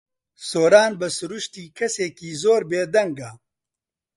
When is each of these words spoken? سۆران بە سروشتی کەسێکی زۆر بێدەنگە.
سۆران 0.49 0.91
بە 0.99 1.07
سروشتی 1.17 1.65
کەسێکی 1.77 2.29
زۆر 2.43 2.61
بێدەنگە. 2.69 3.31